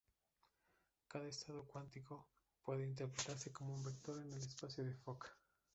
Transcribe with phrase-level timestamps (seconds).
[1.07, 2.27] Cada estado cuántico
[2.63, 5.27] puede interpretarse como un vector en el espacio de Fock.